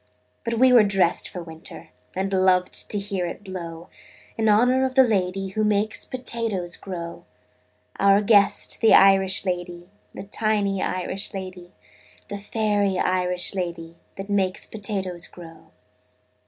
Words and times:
But 0.43 0.55
we 0.55 0.73
were 0.73 0.81
dressed 0.81 1.29
for 1.29 1.43
winter, 1.43 1.89
And 2.15 2.33
loved 2.33 2.89
to 2.89 2.97
hear 2.97 3.27
it 3.27 3.43
blow 3.43 3.87
In 4.35 4.49
honor 4.49 4.83
of 4.83 4.95
the 4.95 5.03
lady 5.03 5.49
Who 5.49 5.63
makes 5.63 6.05
potatoes 6.05 6.75
grow 6.75 7.25
Our 7.99 8.21
guest, 8.21 8.81
the 8.81 8.95
Irish 8.95 9.45
lady, 9.45 9.91
The 10.13 10.23
tiny 10.23 10.81
Irish 10.81 11.35
lady, 11.35 11.73
The 12.29 12.39
fairy 12.39 12.97
Irish 12.97 13.53
lady 13.53 13.95
That 14.15 14.27
makes 14.27 14.65
potatoes 14.65 15.27
grow. 15.27 15.67